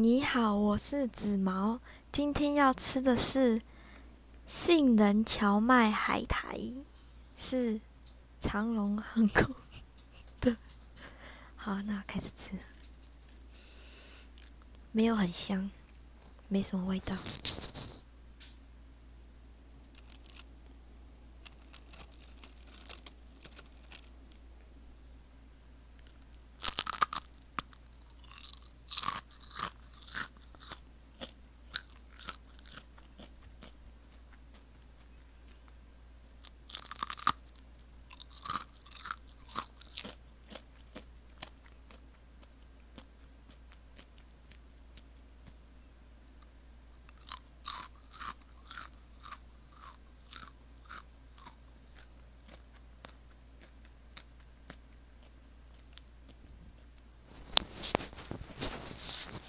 [0.00, 1.80] 你好，我是紫毛，
[2.12, 3.60] 今天要吃的是
[4.46, 6.56] 杏仁荞麦海苔，
[7.36, 7.80] 是
[8.38, 9.52] 长隆航空
[10.40, 10.56] 的。
[11.56, 12.52] 好，那开始吃，
[14.92, 15.68] 没有很香，
[16.46, 17.16] 没什么味道。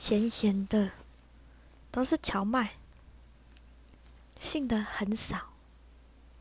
[0.09, 0.89] 咸咸的，
[1.91, 2.71] 都是荞麦，
[4.39, 5.53] 杏的很少，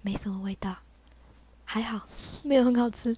[0.00, 0.78] 没什么味道，
[1.66, 2.06] 还好，
[2.42, 3.14] 没有很好吃。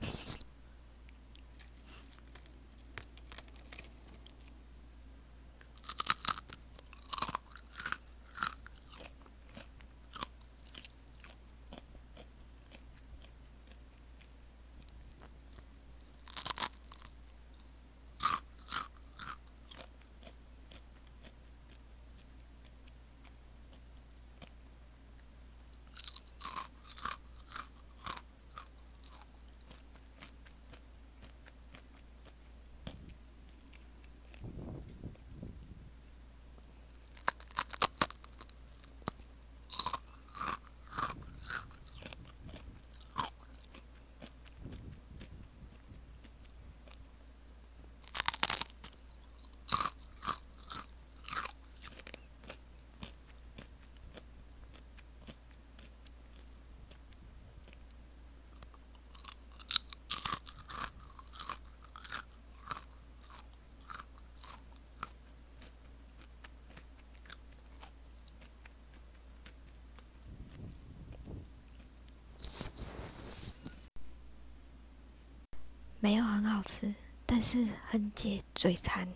[76.01, 76.95] 没有很好吃，
[77.27, 79.07] 但是很解嘴馋，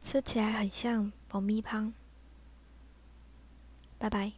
[0.00, 1.92] 吃起来很像爆米汤。
[3.98, 4.32] 拜拜。